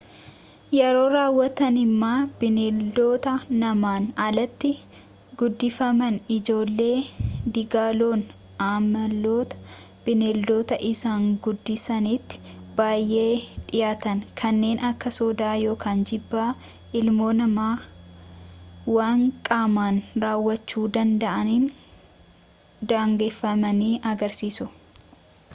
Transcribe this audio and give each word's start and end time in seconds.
yeroo 0.75 1.09
raawwataniima 1.15 2.11
bineeldota 2.43 3.33
namaan 3.63 4.05
alaatiin 4.27 5.35
guddifaman 5.41 6.15
ijoollee 6.35 6.95
diiggaloon 7.57 8.23
amaloota 8.69 9.59
bineeldota 10.07 10.79
isaan 10.91 11.27
guddisaniitti 11.47 12.41
baay’ee 12.79 13.29
dhiyaatan 13.67 14.23
kanneen 14.43 14.81
akka 14.89 15.11
sodaa 15.19 15.53
yookaan 15.65 16.01
jibba 16.13 16.49
ilmoo 17.01 17.31
namaa 17.43 17.73
waan 18.97 19.25
qaamaan 19.51 20.03
raawwachuu 20.25 20.87
danda’aniin 20.99 21.69
daangeffamanii 22.93 23.95
agarsiisu 24.15 24.69